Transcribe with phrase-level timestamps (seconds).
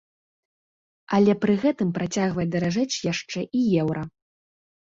[1.17, 4.01] Але пры гэтым працягвае даражэць яшчэ і еўра!